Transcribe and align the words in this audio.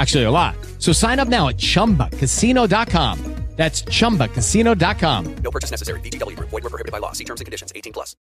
Actually, 0.00 0.24
a 0.24 0.30
lot. 0.30 0.56
So 0.78 0.92
sign 0.92 1.18
up 1.18 1.28
now 1.28 1.48
at 1.48 1.58
ChumbaCasino.com. 1.58 3.18
That's 3.56 3.82
ChumbaCasino.com. 3.82 5.34
No 5.44 5.50
purchase 5.50 5.70
necessary. 5.70 6.00
VGW. 6.00 6.38
Void 6.38 6.64
were 6.64 6.70
prohibited 6.70 6.92
by 6.92 6.96
law. 6.96 7.12
See 7.12 7.24
terms 7.24 7.42
and 7.42 7.44
conditions. 7.44 7.70
18 7.76 7.92
plus. 7.92 8.16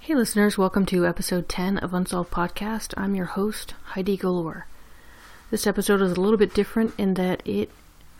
Hey 0.00 0.14
listeners, 0.14 0.56
welcome 0.56 0.86
to 0.86 1.06
episode 1.06 1.50
10 1.50 1.76
of 1.78 1.92
Unsolved 1.92 2.30
Podcast. 2.30 2.94
I'm 2.96 3.14
your 3.14 3.26
host, 3.26 3.74
Heidi 3.92 4.16
Galore. 4.16 4.66
This 5.50 5.66
episode 5.66 6.00
is 6.00 6.12
a 6.12 6.20
little 6.20 6.38
bit 6.38 6.54
different 6.54 6.94
in 6.96 7.14
that 7.14 7.46
it 7.46 7.70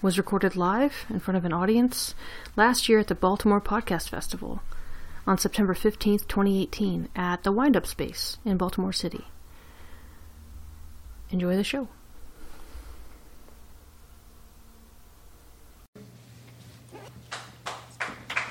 was 0.02 0.18
recorded 0.18 0.56
live 0.56 1.06
in 1.08 1.20
front 1.20 1.38
of 1.38 1.46
an 1.46 1.54
audience 1.54 2.14
last 2.56 2.90
year 2.90 2.98
at 2.98 3.06
the 3.06 3.14
Baltimore 3.14 3.62
Podcast 3.62 4.10
Festival 4.10 4.60
on 5.26 5.38
September 5.38 5.72
15th, 5.72 6.28
2018 6.28 7.08
at 7.16 7.42
the 7.42 7.52
Wind 7.52 7.74
Up 7.74 7.86
Space 7.86 8.36
in 8.44 8.58
Baltimore 8.58 8.92
City. 8.92 9.24
Enjoy 11.30 11.56
the 11.56 11.64
show. 11.64 11.88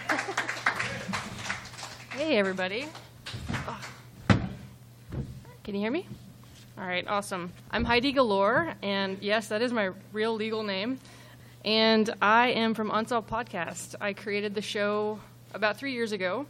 Hey, 2.15 2.37
everybody. 2.37 2.85
Can 5.63 5.75
you 5.75 5.81
hear 5.81 5.91
me? 5.91 6.05
All 6.77 6.85
right, 6.85 7.07
awesome. 7.07 7.51
I'm 7.71 7.85
Heidi 7.85 8.11
Galore, 8.11 8.75
and 8.81 9.17
yes, 9.21 9.47
that 9.47 9.61
is 9.61 9.71
my 9.71 9.91
real 10.11 10.35
legal 10.35 10.63
name. 10.63 10.99
And 11.65 12.09
I 12.21 12.49
am 12.49 12.73
from 12.73 12.91
Unsolved 12.91 13.29
Podcast. 13.29 13.95
I 14.01 14.13
created 14.13 14.53
the 14.55 14.61
show 14.61 15.19
about 15.53 15.77
three 15.77 15.93
years 15.93 16.11
ago 16.11 16.45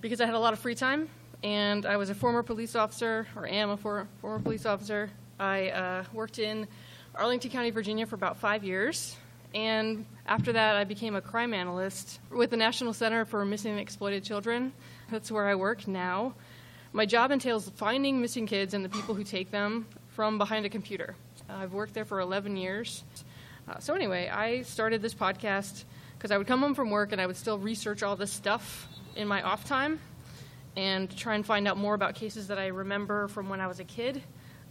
because 0.00 0.20
I 0.20 0.26
had 0.26 0.34
a 0.34 0.38
lot 0.38 0.52
of 0.52 0.58
free 0.58 0.74
time, 0.74 1.08
and 1.42 1.86
I 1.86 1.96
was 1.96 2.10
a 2.10 2.14
former 2.14 2.42
police 2.42 2.76
officer, 2.76 3.26
or 3.34 3.46
am 3.46 3.70
a 3.70 3.76
for, 3.76 4.06
former 4.20 4.38
police 4.40 4.66
officer. 4.66 5.10
I 5.38 5.70
uh, 5.70 6.04
worked 6.12 6.38
in 6.38 6.68
Arlington 7.14 7.50
County, 7.50 7.70
Virginia 7.70 8.06
for 8.06 8.14
about 8.14 8.36
five 8.36 8.62
years, 8.62 9.16
and 9.54 10.04
after 10.26 10.52
that, 10.52 10.76
I 10.76 10.84
became 10.84 11.16
a 11.16 11.20
crime 11.20 11.54
analyst 11.54 12.20
with 12.30 12.50
the 12.50 12.56
National 12.56 12.92
Center 12.92 13.24
for 13.24 13.44
Missing 13.44 13.72
and 13.72 13.80
Exploited 13.80 14.22
Children. 14.22 14.72
That's 15.10 15.30
where 15.32 15.48
I 15.48 15.54
work 15.54 15.88
now. 15.88 16.34
My 16.92 17.06
job 17.06 17.30
entails 17.30 17.68
finding 17.70 18.20
missing 18.20 18.46
kids 18.46 18.74
and 18.74 18.84
the 18.84 18.88
people 18.88 19.14
who 19.14 19.24
take 19.24 19.50
them 19.50 19.86
from 20.10 20.38
behind 20.38 20.66
a 20.66 20.68
computer. 20.68 21.14
Uh, 21.48 21.54
I've 21.54 21.72
worked 21.72 21.94
there 21.94 22.04
for 22.04 22.20
11 22.20 22.56
years. 22.56 23.02
Uh, 23.68 23.78
so, 23.78 23.94
anyway, 23.94 24.28
I 24.28 24.62
started 24.62 25.00
this 25.02 25.14
podcast 25.14 25.84
because 26.16 26.30
I 26.30 26.38
would 26.38 26.46
come 26.46 26.60
home 26.60 26.74
from 26.74 26.90
work 26.90 27.12
and 27.12 27.20
I 27.20 27.26
would 27.26 27.36
still 27.36 27.58
research 27.58 28.02
all 28.02 28.16
this 28.16 28.32
stuff 28.32 28.88
in 29.16 29.26
my 29.26 29.42
off 29.42 29.64
time 29.64 30.00
and 30.76 31.14
try 31.16 31.34
and 31.34 31.44
find 31.44 31.66
out 31.68 31.76
more 31.76 31.94
about 31.94 32.14
cases 32.14 32.48
that 32.48 32.58
I 32.58 32.68
remember 32.68 33.28
from 33.28 33.48
when 33.48 33.60
I 33.60 33.66
was 33.66 33.80
a 33.80 33.84
kid, 33.84 34.22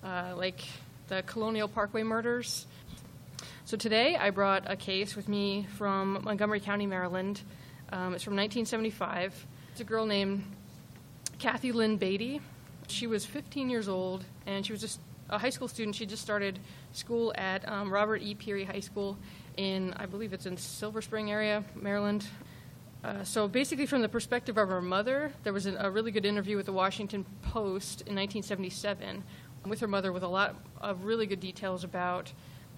uh, 0.04 0.34
like 0.36 0.62
the 1.08 1.24
Colonial 1.24 1.68
Parkway 1.68 2.04
murders 2.04 2.66
so 3.70 3.78
today 3.78 4.16
I 4.16 4.32
brought 4.32 4.64
a 4.66 4.76
case 4.76 5.16
with 5.16 5.30
me 5.30 5.68
from 5.78 6.24
Montgomery 6.24 6.60
County, 6.60 6.88
Maryland. 6.88 7.40
Um, 7.92 8.16
it's 8.16 8.24
from 8.24 8.36
1975. 8.36 9.46
It's 9.72 9.80
a 9.80 9.84
girl 9.84 10.08
named 10.08 10.44
Kathy 11.38 11.72
Lynn 11.72 11.98
Beatty. 11.98 12.42
She 12.88 13.06
was 13.06 13.28
15 13.28 13.70
years 13.70 13.88
old 13.88 14.26
and 14.48 14.66
she 14.66 14.74
was 14.74 14.82
just 14.82 15.00
a 15.30 15.38
high 15.38 15.52
school 15.52 15.68
student. 15.68 15.96
She 15.96 16.08
just 16.08 16.24
started 16.24 16.58
school 16.94 17.32
at 17.38 17.70
um, 17.70 17.94
Robert 17.94 18.24
E. 18.24 18.34
Peary 18.34 18.64
High 18.64 18.80
School 18.80 19.20
in, 19.56 19.94
I 19.98 20.08
believe 20.08 20.34
it's 20.34 20.48
in 20.48 20.58
Silver 20.58 21.04
Spring 21.04 21.30
area, 21.30 21.64
Maryland. 21.76 22.26
Uh, 23.04 23.24
so 23.24 23.48
basically, 23.48 23.86
from 23.86 24.02
the 24.02 24.10
perspective 24.10 24.58
of 24.58 24.68
her 24.70 24.82
mother, 24.82 25.32
there 25.44 25.54
was 25.54 25.66
an, 25.66 25.78
a 25.80 25.90
really 25.90 26.12
good 26.12 26.26
interview 26.26 26.58
with 26.58 26.66
the 26.66 26.74
Washington 26.74 27.26
Post 27.42 28.02
in 28.02 28.16
1977 28.16 29.24
with 29.66 29.80
her 29.80 29.88
mother 29.88 30.12
with 30.12 30.24
a 30.24 30.28
lot 30.28 30.56
of 30.82 31.06
really 31.06 31.26
good 31.26 31.40
details 31.40 31.84
about 31.84 32.32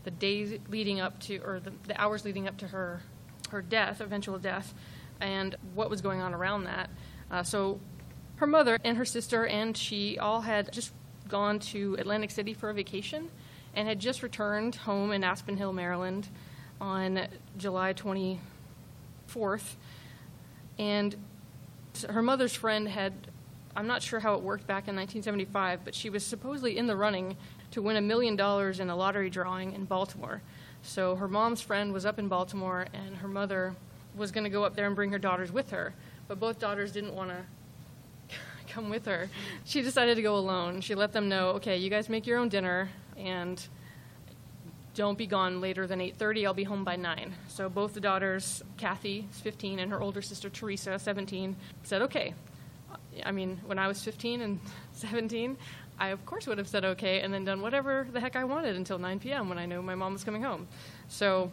the 0.03 0.11
days 0.11 0.59
leading 0.69 0.99
up 0.99 1.19
to, 1.21 1.37
or 1.37 1.59
the, 1.59 1.71
the 1.87 1.99
hours 1.99 2.25
leading 2.25 2.47
up 2.47 2.57
to 2.57 2.67
her, 2.67 3.01
her 3.49 3.61
death, 3.61 4.01
eventual 4.01 4.37
death, 4.37 4.73
and 5.19 5.55
what 5.73 5.89
was 5.89 6.01
going 6.01 6.21
on 6.21 6.33
around 6.33 6.63
that. 6.63 6.89
Uh, 7.29 7.43
so 7.43 7.79
her 8.37 8.47
mother 8.47 8.77
and 8.83 8.97
her 8.97 9.05
sister 9.05 9.45
and 9.45 9.77
she 9.77 10.17
all 10.17 10.41
had 10.41 10.71
just 10.71 10.91
gone 11.27 11.59
to 11.59 11.95
Atlantic 11.99 12.31
City 12.31 12.53
for 12.53 12.69
a 12.69 12.73
vacation 12.73 13.29
and 13.75 13.87
had 13.87 13.99
just 13.99 14.23
returned 14.23 14.75
home 14.75 15.11
in 15.11 15.23
Aspen 15.23 15.57
Hill, 15.57 15.73
Maryland 15.73 16.27
on 16.79 17.27
July 17.57 17.93
24th. 17.93 19.75
And 20.81 21.15
her 22.09 22.23
mother's 22.23 22.55
friend 22.55 22.87
had, 22.87 23.13
I'm 23.75 23.85
not 23.85 24.01
sure 24.01 24.19
how 24.19 24.33
it 24.33 24.41
worked 24.41 24.65
back 24.65 24.87
in 24.87 24.95
1975, 24.95 25.85
but 25.85 25.93
she 25.93 26.09
was 26.09 26.25
supposedly 26.25 26.75
in 26.75 26.87
the 26.87 26.95
running 26.95 27.37
to 27.69 27.83
win 27.83 27.97
a 27.97 28.01
million 28.01 28.35
dollars 28.35 28.79
in 28.79 28.89
a 28.89 28.95
lottery 28.95 29.29
drawing 29.29 29.73
in 29.73 29.85
Baltimore. 29.85 30.41
So 30.81 31.15
her 31.17 31.27
mom's 31.27 31.61
friend 31.61 31.93
was 31.93 32.03
up 32.03 32.17
in 32.17 32.27
Baltimore, 32.27 32.87
and 32.93 33.17
her 33.17 33.27
mother 33.27 33.75
was 34.15 34.31
going 34.31 34.43
to 34.43 34.49
go 34.49 34.63
up 34.63 34.75
there 34.75 34.87
and 34.87 34.95
bring 34.95 35.11
her 35.11 35.19
daughters 35.19 35.51
with 35.51 35.69
her. 35.69 35.93
But 36.27 36.39
both 36.39 36.57
daughters 36.57 36.91
didn't 36.91 37.13
want 37.13 37.29
to 37.29 37.45
come 38.67 38.89
with 38.89 39.05
her. 39.05 39.29
She 39.63 39.83
decided 39.83 40.15
to 40.15 40.23
go 40.23 40.35
alone. 40.35 40.81
She 40.81 40.95
let 40.95 41.13
them 41.13 41.29
know, 41.29 41.49
okay, 41.49 41.77
you 41.77 41.91
guys 41.91 42.09
make 42.09 42.25
your 42.25 42.39
own 42.39 42.49
dinner, 42.49 42.89
and 43.15 43.63
don't 44.93 45.17
be 45.17 45.25
gone 45.25 45.61
later 45.61 45.87
than 45.87 45.99
8.30 45.99 46.45
i'll 46.45 46.53
be 46.53 46.63
home 46.63 46.83
by 46.83 46.95
9 46.95 47.33
so 47.47 47.69
both 47.69 47.93
the 47.93 47.99
daughters 47.99 48.63
kathy 48.77 49.27
15 49.31 49.79
and 49.79 49.91
her 49.91 50.01
older 50.01 50.21
sister 50.21 50.49
teresa 50.49 50.97
17 50.99 51.55
said 51.83 52.01
okay 52.01 52.33
i 53.25 53.31
mean 53.31 53.59
when 53.65 53.79
i 53.79 53.87
was 53.87 54.03
15 54.03 54.41
and 54.41 54.59
17 54.93 55.57
I, 55.99 56.07
of 56.07 56.25
course, 56.25 56.47
would 56.47 56.57
have 56.57 56.67
said 56.67 56.83
okay 56.83 57.21
and 57.21 57.31
then 57.31 57.45
done 57.45 57.61
whatever 57.61 58.07
the 58.11 58.19
heck 58.19 58.35
I 58.35 58.43
wanted 58.43 58.75
until 58.75 58.97
9 58.97 59.19
p.m. 59.19 59.49
when 59.49 59.59
I 59.59 59.67
knew 59.67 59.83
my 59.83 59.93
mom 59.93 60.13
was 60.13 60.23
coming 60.23 60.41
home. 60.41 60.67
So 61.09 61.51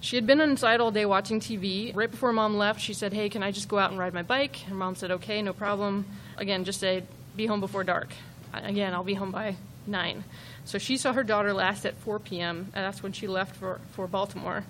she 0.00 0.16
had 0.16 0.26
been 0.26 0.40
inside 0.40 0.80
all 0.80 0.90
day 0.90 1.06
watching 1.06 1.38
TV. 1.38 1.94
Right 1.94 2.10
before 2.10 2.32
mom 2.32 2.56
left, 2.56 2.80
she 2.80 2.92
said, 2.92 3.12
Hey, 3.12 3.28
can 3.28 3.44
I 3.44 3.52
just 3.52 3.68
go 3.68 3.78
out 3.78 3.90
and 3.90 4.00
ride 4.00 4.14
my 4.14 4.24
bike? 4.24 4.66
And 4.66 4.76
mom 4.76 4.96
said, 4.96 5.12
Okay, 5.12 5.42
no 5.42 5.52
problem. 5.52 6.06
Again, 6.36 6.64
just 6.64 6.80
say, 6.80 7.04
Be 7.36 7.46
home 7.46 7.60
before 7.60 7.84
dark. 7.84 8.08
Again, 8.52 8.94
I'll 8.94 9.04
be 9.04 9.14
home 9.14 9.30
by 9.30 9.56
9. 9.86 10.24
So 10.64 10.78
she 10.78 10.96
saw 10.96 11.12
her 11.12 11.22
daughter 11.22 11.52
last 11.52 11.84
at 11.84 11.96
4 11.96 12.18
p.m., 12.18 12.70
and 12.74 12.84
that's 12.84 13.02
when 13.02 13.12
she 13.12 13.26
left 13.26 13.56
for, 13.56 13.80
for 13.92 14.06
Baltimore. 14.06 14.64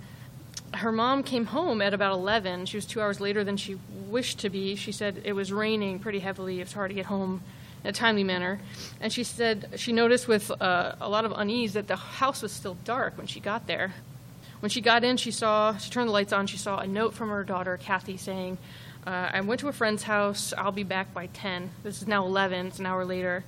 Her 0.74 0.92
mom 0.92 1.22
came 1.22 1.46
home 1.46 1.80
at 1.80 1.94
about 1.94 2.12
11. 2.12 2.66
She 2.66 2.76
was 2.76 2.86
two 2.86 3.00
hours 3.00 3.20
later 3.20 3.44
than 3.44 3.56
she 3.56 3.78
wished 4.08 4.40
to 4.40 4.50
be. 4.50 4.76
She 4.76 4.92
said 4.92 5.22
it 5.24 5.32
was 5.32 5.52
raining 5.52 5.98
pretty 5.98 6.18
heavily. 6.18 6.60
It 6.60 6.64
was 6.64 6.72
hard 6.72 6.90
to 6.90 6.94
get 6.94 7.06
home 7.06 7.42
in 7.84 7.90
a 7.90 7.92
timely 7.92 8.24
manner. 8.24 8.60
And 9.00 9.12
she 9.12 9.24
said 9.24 9.70
she 9.76 9.92
noticed 9.92 10.28
with 10.28 10.50
uh, 10.50 10.96
a 11.00 11.08
lot 11.08 11.24
of 11.24 11.32
unease 11.32 11.74
that 11.74 11.86
the 11.86 11.96
house 11.96 12.42
was 12.42 12.52
still 12.52 12.76
dark 12.84 13.16
when 13.16 13.26
she 13.26 13.40
got 13.40 13.66
there. 13.66 13.94
When 14.60 14.70
she 14.70 14.80
got 14.80 15.04
in, 15.04 15.16
she 15.16 15.30
saw, 15.30 15.76
she 15.76 15.90
turned 15.90 16.08
the 16.08 16.12
lights 16.12 16.32
on, 16.32 16.46
she 16.46 16.56
saw 16.56 16.78
a 16.78 16.86
note 16.86 17.14
from 17.14 17.28
her 17.28 17.44
daughter, 17.44 17.76
Kathy, 17.76 18.16
saying, 18.16 18.58
uh, 19.06 19.30
I 19.32 19.40
went 19.42 19.60
to 19.60 19.68
a 19.68 19.72
friend's 19.72 20.02
house, 20.02 20.52
I'll 20.56 20.72
be 20.72 20.82
back 20.82 21.12
by 21.12 21.26
10. 21.26 21.70
This 21.82 22.00
is 22.00 22.08
now 22.08 22.26
11, 22.26 22.66
it's 22.66 22.78
an 22.78 22.86
hour 22.86 23.04
later. 23.04 23.44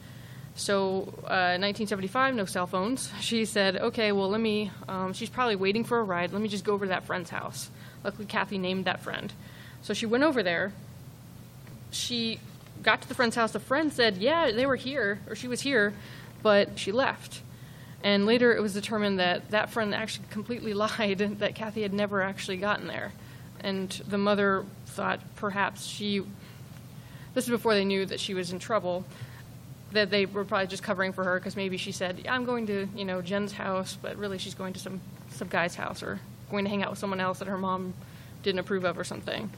So, 0.55 1.03
uh, 1.25 1.57
1975, 1.59 2.35
no 2.35 2.45
cell 2.45 2.67
phones. 2.67 3.13
She 3.21 3.45
said, 3.45 3.77
okay, 3.77 4.13
well, 4.13 4.29
let 4.29 4.41
me, 4.41 4.71
um, 4.89 5.13
she's 5.13 5.31
probably 5.31 5.57
waiting 5.57 5.85
for 5.85 5.99
a 5.99 6.03
ride. 6.03 6.33
Let 6.33 6.43
me 6.43 6.49
just 6.49 6.65
go 6.65 6.73
over 6.73 6.85
to 6.85 6.91
that 6.91 7.05
friend's 7.05 7.31
house. 7.31 7.71
Luckily, 8.05 8.27
Kathy 8.27 8.59
named 8.59 8.85
that 8.87 9.01
friend. 9.01 9.33
So 9.83 9.95
she 9.95 10.07
went 10.07 10.25
over 10.25 10.43
there. 10.43 10.73
She 11.91 12.41
got 12.83 13.03
to 13.03 13.09
the 13.09 13.15
friend's 13.15 13.37
house, 13.37 13.53
the 13.53 13.61
friend 13.61 13.93
said, 13.93 14.19
yeah, 14.19 14.51
they 14.51 14.67
were 14.67 14.77
here, 14.77 15.21
or 15.29 15.35
she 15.35 15.49
was 15.49 15.61
here, 15.61 15.93
but 16.43 16.79
she 16.79 16.93
left. 16.93 17.43
And 18.03 18.27
later 18.27 18.55
it 18.55 18.63
was 18.63 18.75
determined 18.75 19.19
that 19.19 19.51
that 19.51 19.71
friend 19.71 19.95
actually 19.95 20.27
completely 20.31 20.75
lied, 20.75 21.19
that 21.39 21.55
Kathy 21.55 21.83
had 21.83 21.93
never 21.93 22.23
actually 22.23 22.57
gotten 22.57 22.87
there. 22.87 23.13
And 23.61 23.91
the 24.09 24.19
mother 24.19 24.65
thought 24.87 25.21
perhaps 25.37 25.85
she. 25.85 26.23
This 27.35 27.45
is 27.45 27.51
before 27.51 27.75
they 27.75 27.85
knew 27.85 28.07
that 28.07 28.21
she 28.21 28.35
was 28.35 28.53
in 28.53 28.59
trouble. 28.59 29.05
That 29.93 30.11
they 30.11 30.27
were 30.27 30.45
probably 30.45 30.67
just 30.67 30.83
covering 30.83 31.13
for 31.13 31.25
her 31.25 31.39
because 31.39 31.57
maybe 31.57 31.77
she 31.77 31.93
said, 31.93 32.27
"I'm 32.29 32.45
going 32.45 32.67
to, 32.67 32.89
you 32.95 33.05
know, 33.05 33.23
Jen's 33.23 33.53
house," 33.53 33.97
but 34.01 34.17
really 34.17 34.39
she's 34.39 34.55
going 34.55 34.75
to 34.75 34.81
some 34.81 35.01
some 35.31 35.49
guy's 35.49 35.75
house 35.75 36.03
or 36.03 36.21
going 36.51 36.65
to 36.65 36.71
hang 36.71 36.83
out 36.83 36.91
with 36.91 36.99
someone 36.99 37.21
else 37.21 37.39
that 37.39 37.49
her 37.49 37.59
mom 37.59 37.95
didn't 38.43 38.59
approve 38.59 38.85
of 38.85 38.99
or 38.99 39.05
something. 39.05 39.51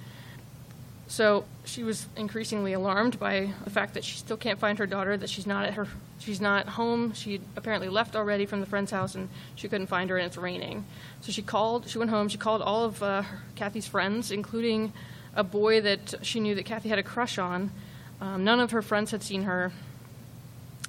So 1.11 1.45
she 1.65 1.83
was 1.83 2.07
increasingly 2.17 2.73
alarmed 2.73 3.19
by 3.19 3.53
the 3.65 3.71
fact 3.71 3.95
that 3.95 4.05
she 4.05 4.17
still 4.17 4.37
can't 4.37 4.61
find 4.61 4.79
her 4.79 4.87
daughter, 4.87 5.17
that 5.17 5.29
she's 5.29 5.47
not 5.47 5.65
at 5.65 5.75
her, 5.75 5.89
she's 6.21 6.41
not 6.41 6.69
home. 6.69 7.13
She 7.15 7.41
apparently 7.57 7.89
left 7.89 8.15
already 8.15 8.47
from 8.47 8.61
the 8.61 8.67
friend's 8.67 8.93
house, 8.93 9.17
and 9.17 9.29
she 9.57 9.69
couldn't 9.69 9.89
find 9.89 10.09
her, 10.09 10.19
and 10.19 10.27
it's 10.27 10.37
raining. 10.37 10.85
So 11.21 11.33
she 11.33 11.43
called. 11.43 11.89
She 11.89 11.99
went 11.99 12.13
home. 12.13 12.29
She 12.29 12.39
called 12.39 12.63
all 12.63 12.85
of 12.85 13.03
uh, 13.03 13.25
Kathy's 13.57 13.89
friends, 13.89 14.31
including 14.31 14.93
a 15.35 15.43
boy 15.43 15.81
that 15.81 16.15
she 16.23 16.39
knew 16.39 16.55
that 16.55 16.65
Kathy 16.65 16.89
had 16.89 17.01
a 17.01 17.03
crush 17.03 17.39
on. 17.39 17.73
Um, 18.21 18.45
none 18.45 18.61
of 18.61 18.71
her 18.71 18.83
friends 18.83 19.11
had 19.11 19.25
seen 19.25 19.43
her. 19.43 19.73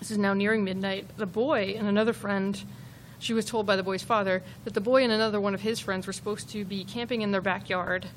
This 0.01 0.09
is 0.09 0.17
now 0.17 0.33
nearing 0.33 0.63
midnight. 0.63 1.05
The 1.15 1.27
boy 1.27 1.75
and 1.77 1.87
another 1.87 2.11
friend. 2.11 2.59
She 3.19 3.35
was 3.35 3.45
told 3.45 3.67
by 3.67 3.75
the 3.75 3.83
boy's 3.83 4.01
father 4.01 4.41
that 4.63 4.73
the 4.73 4.81
boy 4.81 5.03
and 5.03 5.13
another 5.13 5.39
one 5.39 5.53
of 5.53 5.61
his 5.61 5.79
friends 5.79 6.07
were 6.07 6.13
supposed 6.13 6.49
to 6.49 6.65
be 6.65 6.83
camping 6.83 7.21
in 7.21 7.29
their 7.29 7.39
backyard 7.39 8.07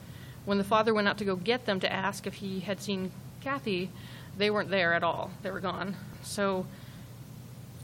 when 0.46 0.56
the 0.56 0.64
father 0.64 0.94
went 0.94 1.08
out 1.08 1.18
to 1.18 1.26
go 1.26 1.36
get 1.36 1.66
them 1.66 1.80
to 1.80 1.92
ask 1.92 2.26
if 2.26 2.34
he 2.34 2.60
had 2.60 2.80
seen 2.80 3.12
Kathy, 3.42 3.90
they 4.38 4.50
weren't 4.50 4.70
there 4.70 4.94
at 4.94 5.02
all. 5.04 5.30
They 5.42 5.50
were 5.50 5.60
gone. 5.60 5.94
So 6.22 6.64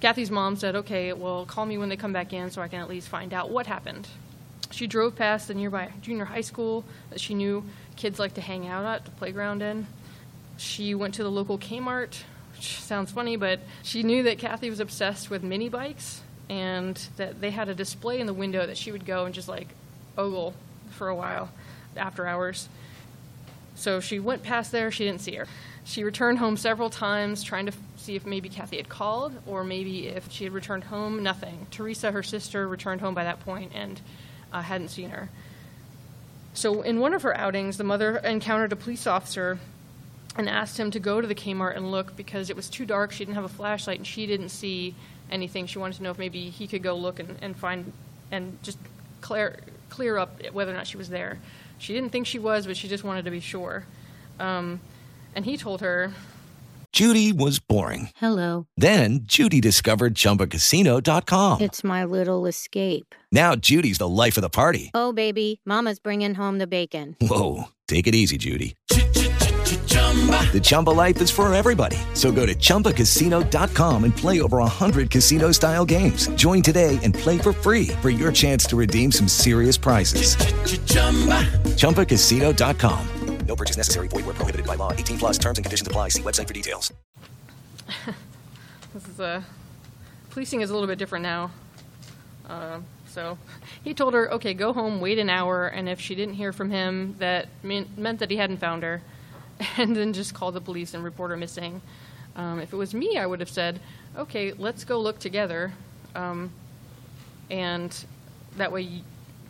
Kathy's 0.00 0.30
mom 0.30 0.56
said, 0.56 0.76
okay, 0.76 1.12
well, 1.12 1.44
call 1.44 1.66
me 1.66 1.76
when 1.76 1.90
they 1.90 1.96
come 1.96 2.14
back 2.14 2.32
in 2.32 2.50
so 2.50 2.62
I 2.62 2.68
can 2.68 2.80
at 2.80 2.88
least 2.88 3.08
find 3.08 3.34
out 3.34 3.50
what 3.50 3.66
happened. 3.66 4.08
She 4.70 4.86
drove 4.86 5.14
past 5.14 5.46
the 5.48 5.54
nearby 5.54 5.90
junior 6.00 6.24
high 6.24 6.40
school 6.40 6.86
that 7.10 7.20
she 7.20 7.34
knew 7.34 7.64
kids 7.96 8.18
like 8.18 8.32
to 8.34 8.40
hang 8.40 8.66
out 8.66 8.86
at, 8.86 9.04
the 9.04 9.10
playground 9.10 9.60
in. 9.60 9.86
She 10.56 10.94
went 10.94 11.14
to 11.14 11.22
the 11.22 11.30
local 11.30 11.58
Kmart, 11.58 12.22
which 12.60 12.78
sounds 12.78 13.10
funny, 13.10 13.36
but 13.36 13.58
she 13.82 14.02
knew 14.02 14.24
that 14.24 14.36
Kathy 14.36 14.68
was 14.68 14.80
obsessed 14.80 15.30
with 15.30 15.42
mini 15.42 15.70
bikes 15.70 16.20
and 16.50 16.94
that 17.16 17.40
they 17.40 17.50
had 17.50 17.70
a 17.70 17.74
display 17.74 18.20
in 18.20 18.26
the 18.26 18.34
window 18.34 18.66
that 18.66 18.76
she 18.76 18.92
would 18.92 19.06
go 19.06 19.24
and 19.24 19.34
just 19.34 19.48
like 19.48 19.68
ogle 20.18 20.52
for 20.90 21.08
a 21.08 21.14
while 21.14 21.50
after 21.96 22.26
hours. 22.26 22.68
So 23.76 23.98
she 24.00 24.18
went 24.18 24.42
past 24.42 24.72
there, 24.72 24.90
she 24.90 25.06
didn't 25.06 25.22
see 25.22 25.36
her. 25.36 25.46
She 25.84 26.04
returned 26.04 26.38
home 26.38 26.58
several 26.58 26.90
times 26.90 27.42
trying 27.42 27.64
to 27.64 27.72
see 27.96 28.14
if 28.14 28.26
maybe 28.26 28.50
Kathy 28.50 28.76
had 28.76 28.90
called 28.90 29.32
or 29.46 29.64
maybe 29.64 30.08
if 30.08 30.30
she 30.30 30.44
had 30.44 30.52
returned 30.52 30.84
home, 30.84 31.22
nothing. 31.22 31.66
Teresa, 31.70 32.12
her 32.12 32.22
sister, 32.22 32.68
returned 32.68 33.00
home 33.00 33.14
by 33.14 33.24
that 33.24 33.40
point 33.40 33.72
and 33.74 34.02
uh, 34.52 34.60
hadn't 34.60 34.88
seen 34.88 35.08
her. 35.08 35.30
So 36.52 36.82
in 36.82 37.00
one 37.00 37.14
of 37.14 37.22
her 37.22 37.34
outings, 37.34 37.78
the 37.78 37.84
mother 37.84 38.18
encountered 38.18 38.72
a 38.72 38.76
police 38.76 39.06
officer 39.06 39.58
and 40.36 40.48
asked 40.48 40.78
him 40.78 40.90
to 40.92 41.00
go 41.00 41.20
to 41.20 41.26
the 41.26 41.34
Kmart 41.34 41.76
and 41.76 41.90
look 41.90 42.16
because 42.16 42.50
it 42.50 42.56
was 42.56 42.68
too 42.68 42.86
dark. 42.86 43.12
She 43.12 43.24
didn't 43.24 43.34
have 43.34 43.44
a 43.44 43.48
flashlight 43.48 43.98
and 43.98 44.06
she 44.06 44.26
didn't 44.26 44.50
see 44.50 44.94
anything. 45.30 45.66
She 45.66 45.78
wanted 45.78 45.96
to 45.96 46.02
know 46.02 46.10
if 46.10 46.18
maybe 46.18 46.50
he 46.50 46.66
could 46.66 46.82
go 46.82 46.96
look 46.96 47.18
and, 47.18 47.36
and 47.40 47.56
find 47.56 47.92
and 48.30 48.58
just 48.62 48.78
clear 49.20 49.60
clear 49.88 50.18
up 50.18 50.40
whether 50.52 50.72
or 50.72 50.74
not 50.74 50.86
she 50.86 50.96
was 50.96 51.08
there. 51.08 51.38
She 51.78 51.92
didn't 51.92 52.10
think 52.10 52.26
she 52.26 52.38
was, 52.38 52.66
but 52.66 52.76
she 52.76 52.88
just 52.88 53.04
wanted 53.04 53.24
to 53.24 53.30
be 53.30 53.40
sure. 53.40 53.84
Um, 54.38 54.80
and 55.34 55.44
he 55.44 55.56
told 55.56 55.80
her, 55.80 56.12
Judy 56.92 57.32
was 57.32 57.58
boring. 57.60 58.10
Hello. 58.16 58.66
Then 58.76 59.20
Judy 59.22 59.60
discovered 59.60 60.14
ChumbaCasino.com. 60.14 61.60
It's 61.60 61.84
my 61.84 62.04
little 62.04 62.46
escape. 62.46 63.14
Now 63.30 63.54
Judy's 63.54 63.98
the 63.98 64.08
life 64.08 64.36
of 64.36 64.42
the 64.42 64.50
party. 64.50 64.90
Oh, 64.92 65.12
baby, 65.12 65.60
Mama's 65.64 66.00
bringing 66.00 66.34
home 66.34 66.58
the 66.58 66.66
bacon. 66.66 67.16
Whoa, 67.20 67.64
take 67.86 68.06
it 68.06 68.14
easy, 68.14 68.38
Judy. 68.38 68.74
The 70.10 70.60
Chumba 70.60 70.90
life 70.90 71.20
is 71.22 71.30
for 71.30 71.52
everybody. 71.54 71.96
So 72.14 72.32
go 72.32 72.44
to 72.44 72.54
ChumbaCasino.com 72.54 74.02
and 74.04 74.16
play 74.16 74.40
over 74.40 74.58
100 74.58 75.08
casino 75.08 75.52
style 75.52 75.84
games. 75.84 76.26
Join 76.30 76.62
today 76.62 76.98
and 77.04 77.14
play 77.14 77.38
for 77.38 77.52
free 77.52 77.88
for 78.02 78.10
your 78.10 78.32
chance 78.32 78.64
to 78.64 78.76
redeem 78.76 79.12
some 79.12 79.28
serious 79.28 79.76
prizes. 79.76 80.34
ChumbaCasino.com. 81.76 83.06
No 83.46 83.56
purchase 83.56 83.76
necessary. 83.76 84.08
Void 84.08 84.26
where 84.26 84.34
prohibited 84.34 84.66
by 84.66 84.74
law. 84.74 84.92
18 84.92 85.18
plus 85.18 85.38
terms 85.38 85.58
and 85.58 85.64
conditions 85.64 85.86
apply. 85.86 86.10
See 86.10 86.22
website 86.22 86.46
for 86.46 86.54
details. 86.54 86.92
this 88.94 89.08
is 89.08 89.20
a 89.20 89.44
policing 90.30 90.60
is 90.60 90.70
a 90.70 90.72
little 90.72 90.88
bit 90.88 90.98
different 90.98 91.22
now. 91.22 91.50
Uh, 92.48 92.80
so 93.06 93.38
he 93.82 93.94
told 93.94 94.14
her, 94.14 94.32
okay, 94.32 94.54
go 94.54 94.72
home, 94.72 95.00
wait 95.00 95.18
an 95.18 95.30
hour, 95.30 95.66
and 95.66 95.88
if 95.88 96.00
she 96.00 96.14
didn't 96.14 96.34
hear 96.34 96.52
from 96.52 96.70
him, 96.70 97.16
that 97.18 97.48
mean, 97.62 97.88
meant 97.96 98.20
that 98.20 98.30
he 98.30 98.36
hadn't 98.36 98.58
found 98.58 98.82
her, 98.82 99.02
and 99.76 99.96
then 99.96 100.12
just 100.12 100.34
call 100.34 100.52
the 100.52 100.60
police 100.60 100.94
and 100.94 101.02
report 101.04 101.30
her 101.30 101.36
missing. 101.36 101.80
Um, 102.36 102.60
if 102.60 102.72
it 102.72 102.76
was 102.76 102.94
me, 102.94 103.18
I 103.18 103.26
would 103.26 103.40
have 103.40 103.50
said, 103.50 103.80
okay, 104.16 104.52
let's 104.52 104.84
go 104.84 105.00
look 105.00 105.18
together, 105.18 105.72
um, 106.14 106.52
and 107.50 107.92
that 108.56 108.72
way 108.72 109.02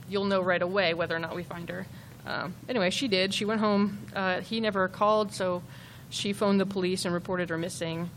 you'll 0.09 0.25
know 0.25 0.41
right 0.41 0.63
away 0.63 0.95
whether 0.95 1.15
or 1.15 1.19
not 1.19 1.37
we 1.37 1.43
find 1.43 1.69
her. 1.69 1.87
Um, 2.27 2.55
anyway, 2.69 2.91
she 2.91 3.09
did. 3.09 3.33
She 3.33 3.45
went 3.45 3.61
home. 3.61 4.07
Uh, 4.15 4.41
he 4.41 4.61
never 4.61 4.89
called, 4.89 5.33
so 5.33 5.63
she 6.11 6.33
phoned 6.33 6.61
the 6.61 6.67
police 6.67 7.05
and 7.05 7.15
reported 7.15 7.49
her 7.49 7.59
missing. 7.59 8.11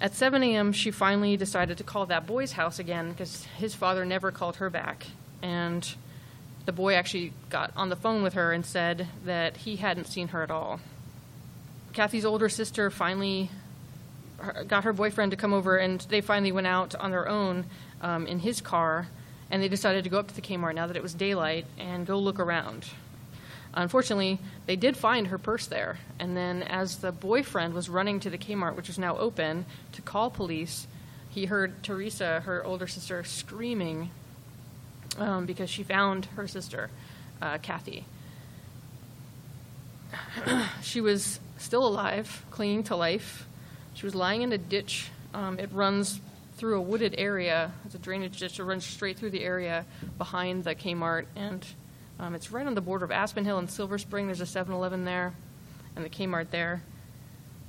At 0.00 0.14
7 0.14 0.42
a.m., 0.42 0.72
she 0.72 0.90
finally 0.90 1.36
decided 1.36 1.76
to 1.78 1.84
call 1.84 2.06
that 2.06 2.26
boy's 2.26 2.52
house 2.52 2.78
again 2.78 3.10
because 3.10 3.44
his 3.58 3.74
father 3.74 4.04
never 4.04 4.32
called 4.32 4.56
her 4.56 4.70
back. 4.70 5.06
And 5.42 5.86
the 6.64 6.72
boy 6.72 6.94
actually 6.94 7.32
got 7.50 7.72
on 7.76 7.90
the 7.90 7.96
phone 7.96 8.22
with 8.22 8.34
her 8.34 8.52
and 8.52 8.64
said 8.64 9.08
that 9.24 9.58
he 9.58 9.76
hadn't 9.76 10.06
seen 10.06 10.28
her 10.28 10.42
at 10.42 10.50
all. 10.50 10.80
Kathy's 11.92 12.24
older 12.24 12.48
sister 12.48 12.90
finally 12.90 13.50
got 14.66 14.84
her 14.84 14.92
boyfriend 14.92 15.30
to 15.32 15.36
come 15.36 15.52
over, 15.52 15.76
and 15.76 16.00
they 16.08 16.20
finally 16.20 16.52
went 16.52 16.66
out 16.66 16.94
on 16.94 17.10
their 17.10 17.28
own 17.28 17.64
um, 18.00 18.26
in 18.26 18.38
his 18.38 18.60
car, 18.60 19.08
and 19.50 19.62
they 19.62 19.68
decided 19.68 20.04
to 20.04 20.10
go 20.10 20.18
up 20.18 20.28
to 20.28 20.34
the 20.34 20.40
Kmart 20.40 20.74
now 20.74 20.86
that 20.86 20.96
it 20.96 21.02
was 21.02 21.14
daylight 21.14 21.66
and 21.78 22.06
go 22.06 22.18
look 22.18 22.38
around. 22.38 22.86
Unfortunately, 23.74 24.38
they 24.66 24.76
did 24.76 24.96
find 24.96 25.28
her 25.28 25.38
purse 25.38 25.66
there, 25.66 25.98
and 26.18 26.36
then 26.36 26.62
as 26.62 26.98
the 26.98 27.12
boyfriend 27.12 27.74
was 27.74 27.88
running 27.88 28.18
to 28.20 28.30
the 28.30 28.38
Kmart, 28.38 28.76
which 28.76 28.88
was 28.88 28.98
now 28.98 29.16
open, 29.18 29.64
to 29.92 30.02
call 30.02 30.30
police, 30.30 30.86
he 31.28 31.46
heard 31.46 31.82
Teresa, 31.82 32.40
her 32.40 32.64
older 32.64 32.88
sister, 32.88 33.22
screaming 33.22 34.10
um, 35.18 35.46
because 35.46 35.70
she 35.70 35.82
found 35.84 36.26
her 36.36 36.48
sister, 36.48 36.90
uh, 37.40 37.58
Kathy. 37.58 38.04
she 40.82 41.00
was 41.00 41.38
still 41.60 41.86
alive, 41.86 42.44
clinging 42.50 42.84
to 42.84 42.96
life. 42.96 43.46
She 43.94 44.06
was 44.06 44.14
lying 44.14 44.42
in 44.42 44.52
a 44.52 44.58
ditch. 44.58 45.10
Um, 45.34 45.58
it 45.58 45.70
runs 45.72 46.20
through 46.56 46.78
a 46.78 46.80
wooded 46.80 47.14
area. 47.18 47.72
It's 47.84 47.94
a 47.94 47.98
drainage 47.98 48.38
ditch 48.38 48.56
that 48.56 48.64
runs 48.64 48.84
straight 48.84 49.18
through 49.18 49.30
the 49.30 49.42
area 49.42 49.84
behind 50.18 50.64
the 50.64 50.74
Kmart, 50.74 51.26
and 51.36 51.64
um, 52.18 52.34
it's 52.34 52.52
right 52.52 52.66
on 52.66 52.74
the 52.74 52.80
border 52.80 53.04
of 53.04 53.10
Aspen 53.10 53.44
Hill 53.44 53.58
and 53.58 53.70
Silver 53.70 53.98
Spring. 53.98 54.26
There's 54.26 54.40
a 54.40 54.46
7 54.46 54.72
Eleven 54.72 55.04
there 55.04 55.32
and 55.96 56.04
the 56.04 56.10
Kmart 56.10 56.50
there. 56.50 56.82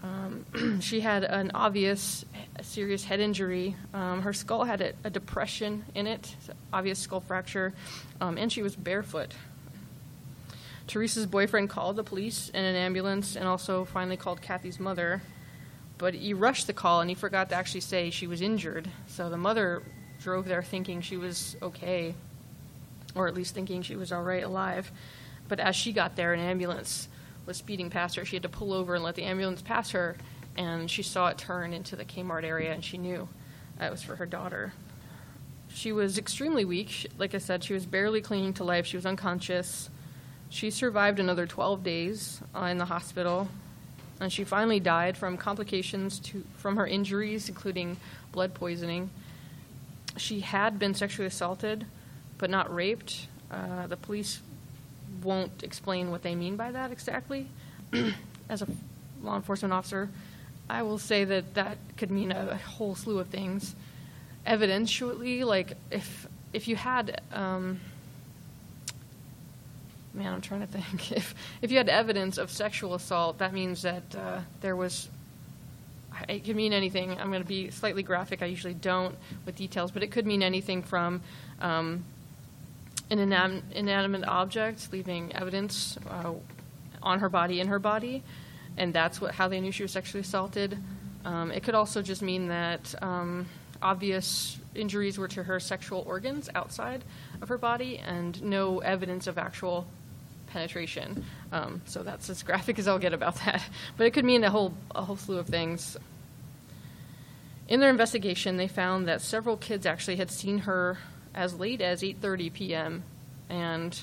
Um, 0.03 0.79
she 0.81 0.99
had 0.99 1.23
an 1.23 1.51
obvious, 1.53 2.25
serious 2.61 3.03
head 3.03 3.19
injury. 3.19 3.75
Um, 3.93 4.23
her 4.23 4.33
skull 4.33 4.63
had 4.63 4.81
a, 4.81 4.93
a 5.03 5.09
depression 5.09 5.85
in 5.95 6.07
it, 6.07 6.35
obvious 6.73 6.99
skull 6.99 7.21
fracture, 7.21 7.73
um, 8.19 8.37
and 8.37 8.51
she 8.51 8.61
was 8.61 8.75
barefoot. 8.75 9.33
Teresa's 10.91 11.25
boyfriend 11.25 11.69
called 11.69 11.95
the 11.95 12.03
police 12.03 12.51
and 12.53 12.65
an 12.65 12.75
ambulance 12.75 13.37
and 13.37 13.47
also 13.47 13.85
finally 13.85 14.17
called 14.17 14.41
Kathy's 14.41 14.77
mother. 14.77 15.21
But 15.97 16.15
he 16.15 16.33
rushed 16.33 16.67
the 16.67 16.73
call 16.73 16.99
and 16.99 17.09
he 17.09 17.15
forgot 17.15 17.47
to 17.49 17.55
actually 17.55 17.79
say 17.79 18.09
she 18.09 18.27
was 18.27 18.41
injured. 18.41 18.89
So 19.07 19.29
the 19.29 19.37
mother 19.37 19.83
drove 20.19 20.49
there 20.49 20.61
thinking 20.61 20.99
she 20.99 21.15
was 21.15 21.55
okay, 21.61 22.13
or 23.15 23.29
at 23.29 23.33
least 23.33 23.55
thinking 23.55 23.81
she 23.83 23.95
was 23.95 24.11
all 24.11 24.21
right, 24.21 24.43
alive. 24.43 24.91
But 25.47 25.61
as 25.61 25.77
she 25.77 25.93
got 25.93 26.17
there, 26.17 26.33
an 26.33 26.41
ambulance 26.41 27.07
was 27.45 27.55
speeding 27.55 27.89
past 27.89 28.17
her. 28.17 28.25
She 28.25 28.35
had 28.35 28.43
to 28.43 28.49
pull 28.49 28.73
over 28.73 28.93
and 28.93 29.03
let 29.03 29.15
the 29.15 29.23
ambulance 29.23 29.61
pass 29.61 29.91
her, 29.91 30.17
and 30.57 30.91
she 30.91 31.03
saw 31.03 31.29
it 31.29 31.37
turn 31.37 31.71
into 31.71 31.95
the 31.95 32.03
Kmart 32.03 32.43
area, 32.43 32.73
and 32.73 32.83
she 32.83 32.97
knew 32.97 33.29
that 33.79 33.91
was 33.91 34.03
for 34.03 34.17
her 34.17 34.25
daughter. 34.25 34.73
She 35.69 35.93
was 35.93 36.17
extremely 36.17 36.65
weak. 36.65 37.07
Like 37.17 37.33
I 37.33 37.37
said, 37.37 37.63
she 37.63 37.73
was 37.73 37.85
barely 37.85 38.19
clinging 38.19 38.55
to 38.55 38.65
life. 38.65 38.85
She 38.85 38.97
was 38.97 39.05
unconscious. 39.05 39.89
She 40.51 40.69
survived 40.69 41.19
another 41.21 41.47
12 41.47 41.81
days 41.81 42.41
uh, 42.53 42.65
in 42.65 42.77
the 42.77 42.83
hospital, 42.85 43.47
and 44.19 44.31
she 44.31 44.43
finally 44.43 44.81
died 44.81 45.15
from 45.15 45.37
complications 45.37 46.19
to, 46.19 46.43
from 46.57 46.75
her 46.75 46.85
injuries, 46.85 47.47
including 47.47 47.95
blood 48.33 48.53
poisoning. 48.53 49.09
She 50.17 50.41
had 50.41 50.77
been 50.77 50.93
sexually 50.93 51.25
assaulted, 51.25 51.85
but 52.37 52.49
not 52.49 52.73
raped. 52.73 53.27
Uh, 53.49 53.87
the 53.87 53.95
police 53.95 54.41
won't 55.23 55.63
explain 55.63 56.11
what 56.11 56.21
they 56.21 56.35
mean 56.35 56.57
by 56.57 56.69
that 56.71 56.91
exactly. 56.91 57.47
As 58.49 58.61
a 58.61 58.67
law 59.23 59.37
enforcement 59.37 59.73
officer, 59.73 60.09
I 60.69 60.83
will 60.83 60.97
say 60.97 61.23
that 61.23 61.53
that 61.53 61.77
could 61.95 62.11
mean 62.11 62.33
a 62.33 62.57
whole 62.57 62.95
slew 62.95 63.19
of 63.19 63.27
things. 63.27 63.73
Evidentially, 64.45 65.45
like 65.45 65.77
if 65.91 66.27
if 66.51 66.67
you 66.67 66.75
had 66.75 67.21
um, 67.31 67.79
man, 70.13 70.33
I'm 70.33 70.41
trying 70.41 70.61
to 70.61 70.67
think. 70.67 71.11
If 71.17 71.35
if 71.61 71.71
you 71.71 71.77
had 71.77 71.89
evidence 71.89 72.37
of 72.37 72.51
sexual 72.51 72.93
assault, 72.93 73.39
that 73.39 73.53
means 73.53 73.81
that 73.83 74.15
uh, 74.15 74.41
there 74.61 74.75
was. 74.75 75.09
It 76.27 76.43
could 76.43 76.57
mean 76.57 76.73
anything. 76.73 77.11
I'm 77.11 77.29
going 77.29 77.41
to 77.41 77.47
be 77.47 77.71
slightly 77.71 78.03
graphic. 78.03 78.41
I 78.41 78.45
usually 78.45 78.73
don't 78.73 79.15
with 79.45 79.55
details, 79.55 79.91
but 79.91 80.03
it 80.03 80.11
could 80.11 80.25
mean 80.25 80.43
anything 80.43 80.83
from 80.83 81.21
um, 81.61 82.03
an 83.09 83.19
inanimate, 83.73 84.25
object 84.25 84.91
leaving 84.91 85.33
evidence 85.33 85.97
uh, 86.09 86.33
on 87.01 87.19
her 87.19 87.29
body, 87.29 87.59
in 87.59 87.67
her 87.67 87.79
body, 87.79 88.23
and 88.77 88.93
that's 88.93 89.21
what 89.21 89.33
how 89.33 89.47
they 89.47 89.61
knew 89.61 89.71
she 89.71 89.83
was 89.83 89.91
sexually 89.91 90.21
assaulted. 90.21 90.77
Um, 91.23 91.51
it 91.51 91.63
could 91.63 91.75
also 91.75 92.01
just 92.01 92.21
mean 92.21 92.47
that 92.47 92.95
um, 93.01 93.45
obvious 93.81 94.59
injuries 94.75 95.17
were 95.17 95.27
to 95.29 95.43
her 95.43 95.59
sexual 95.59 96.03
organs 96.07 96.49
outside 96.55 97.03
of 97.41 97.49
her 97.49 97.57
body, 97.57 97.97
and 97.97 98.41
no 98.43 98.79
evidence 98.79 99.27
of 99.27 99.37
actual 99.37 99.87
penetration. 100.51 101.25
Um, 101.51 101.81
so 101.85 102.03
that's 102.03 102.29
as 102.29 102.43
graphic 102.43 102.79
as 102.79 102.87
I'll 102.87 102.99
get 102.99 103.13
about 103.13 103.35
that. 103.45 103.63
But 103.97 104.07
it 104.07 104.11
could 104.11 104.25
mean 104.25 104.43
a 104.43 104.49
whole 104.49 104.73
a 104.93 105.03
whole 105.03 105.17
slew 105.17 105.37
of 105.37 105.47
things. 105.47 105.97
In 107.67 107.79
their 107.79 107.89
investigation, 107.89 108.57
they 108.57 108.67
found 108.67 109.07
that 109.07 109.21
several 109.21 109.57
kids 109.57 109.85
actually 109.85 110.17
had 110.17 110.29
seen 110.29 110.59
her 110.59 110.97
as 111.33 111.57
late 111.59 111.81
as 111.81 112.01
8:30 112.01 112.53
p.m. 112.53 113.03
and 113.49 113.99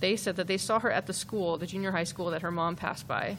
they 0.00 0.16
said 0.16 0.36
that 0.36 0.46
they 0.46 0.58
saw 0.58 0.78
her 0.78 0.90
at 0.90 1.06
the 1.06 1.12
school, 1.12 1.58
the 1.58 1.66
junior 1.66 1.90
high 1.90 2.04
school 2.04 2.30
that 2.30 2.42
her 2.42 2.50
mom 2.50 2.76
passed 2.76 3.08
by. 3.08 3.36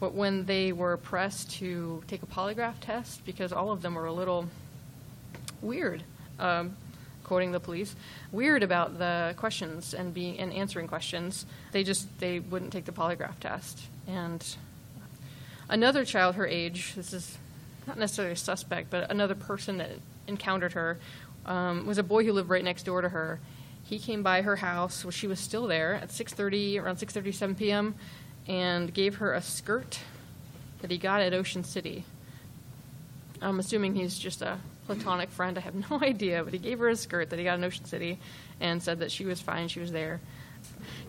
But 0.00 0.14
when 0.14 0.44
they 0.46 0.72
were 0.72 0.96
pressed 0.96 1.52
to 1.52 2.02
take 2.08 2.22
a 2.22 2.26
polygraph 2.26 2.80
test, 2.80 3.24
because 3.24 3.52
all 3.52 3.70
of 3.70 3.82
them 3.82 3.94
were 3.94 4.06
a 4.06 4.12
little 4.12 4.48
weird, 5.60 6.02
um, 6.38 6.76
quoting 7.24 7.52
the 7.52 7.60
police, 7.60 7.94
weird 8.30 8.62
about 8.62 8.98
the 8.98 9.34
questions 9.36 9.94
and 9.94 10.12
being 10.12 10.38
and 10.38 10.52
answering 10.52 10.86
questions, 10.86 11.46
they 11.72 11.84
just 11.84 12.18
they 12.18 12.40
wouldn't 12.40 12.72
take 12.72 12.84
the 12.84 12.92
polygraph 12.92 13.38
test. 13.40 13.80
And 14.06 14.44
another 15.68 16.04
child 16.04 16.34
her 16.34 16.46
age, 16.46 16.94
this 16.94 17.12
is 17.12 17.38
not 17.86 17.98
necessarily 17.98 18.32
a 18.32 18.36
suspect, 18.36 18.90
but 18.90 19.10
another 19.10 19.34
person 19.34 19.78
that 19.78 19.90
encountered 20.26 20.72
her 20.72 20.98
um, 21.46 21.86
was 21.86 21.98
a 21.98 22.02
boy 22.02 22.24
who 22.24 22.32
lived 22.32 22.48
right 22.48 22.64
next 22.64 22.84
door 22.84 23.00
to 23.00 23.08
her. 23.08 23.40
He 23.84 23.98
came 23.98 24.22
by 24.22 24.42
her 24.42 24.56
house 24.56 25.04
while 25.04 25.10
she 25.10 25.26
was 25.26 25.40
still 25.40 25.66
there 25.66 25.94
at 25.94 26.08
6:30, 26.08 26.80
around 26.80 26.96
6:30, 26.96 27.34
7 27.34 27.54
p.m., 27.56 27.94
and 28.46 28.92
gave 28.92 29.16
her 29.16 29.34
a 29.34 29.42
skirt 29.42 30.00
that 30.80 30.90
he 30.90 30.98
got 30.98 31.20
at 31.20 31.32
Ocean 31.32 31.64
City. 31.64 32.04
I'm 33.40 33.58
assuming 33.58 33.94
he's 33.94 34.18
just 34.18 34.40
a 34.42 34.58
platonic 34.94 35.30
friend. 35.30 35.58
I 35.58 35.60
have 35.60 35.74
no 35.90 35.98
idea, 36.02 36.44
but 36.44 36.52
he 36.52 36.58
gave 36.58 36.78
her 36.78 36.88
a 36.88 36.96
skirt 36.96 37.30
that 37.30 37.38
he 37.38 37.44
got 37.44 37.58
in 37.58 37.64
Ocean 37.64 37.84
City, 37.84 38.18
and 38.60 38.82
said 38.82 39.00
that 39.00 39.10
she 39.10 39.24
was 39.24 39.40
fine. 39.40 39.68
She 39.68 39.80
was 39.80 39.92
there. 39.92 40.20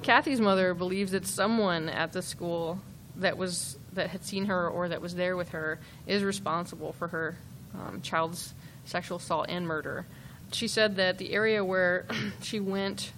Kathy's 0.01 0.41
mother 0.41 0.73
believes 0.73 1.11
that 1.11 1.25
someone 1.25 1.89
at 1.89 2.13
the 2.13 2.21
school 2.21 2.79
that 3.17 3.37
was 3.37 3.77
that 3.93 4.09
had 4.09 4.25
seen 4.25 4.45
her 4.45 4.67
or 4.67 4.89
that 4.89 5.01
was 5.01 5.15
there 5.15 5.37
with 5.37 5.49
her 5.49 5.79
is 6.07 6.23
responsible 6.23 6.93
for 6.93 7.07
her 7.09 7.37
um, 7.75 8.01
child's 8.01 8.53
sexual 8.85 9.17
assault 9.17 9.47
and 9.49 9.67
murder. 9.67 10.05
She 10.51 10.67
said 10.67 10.95
that 10.97 11.17
the 11.17 11.33
area 11.33 11.63
where 11.63 12.05
she 12.41 12.59
went 12.59 13.11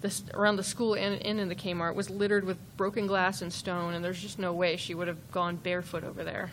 this, 0.00 0.22
around 0.34 0.56
the 0.56 0.64
school 0.64 0.94
and, 0.94 1.20
and 1.22 1.40
in 1.40 1.48
the 1.48 1.54
Kmart 1.54 1.94
was 1.94 2.10
littered 2.10 2.44
with 2.44 2.58
broken 2.76 3.06
glass 3.06 3.42
and 3.42 3.52
stone, 3.52 3.94
and 3.94 4.04
there's 4.04 4.20
just 4.20 4.38
no 4.38 4.52
way 4.52 4.76
she 4.76 4.94
would 4.94 5.08
have 5.08 5.30
gone 5.32 5.56
barefoot 5.56 6.04
over 6.04 6.24
there. 6.24 6.50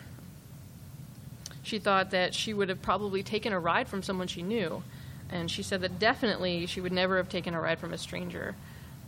She 1.64 1.78
thought 1.78 2.10
that 2.10 2.34
she 2.34 2.54
would 2.54 2.68
have 2.68 2.82
probably 2.82 3.22
taken 3.22 3.52
a 3.52 3.58
ride 3.58 3.88
from 3.88 4.02
someone 4.02 4.28
she 4.28 4.42
knew, 4.42 4.82
and 5.30 5.50
she 5.50 5.62
said 5.62 5.80
that 5.80 5.98
definitely 5.98 6.66
she 6.66 6.82
would 6.82 6.92
never 6.92 7.16
have 7.16 7.30
taken 7.30 7.54
a 7.54 7.60
ride 7.60 7.78
from 7.78 7.94
a 7.94 7.98
stranger. 7.98 8.54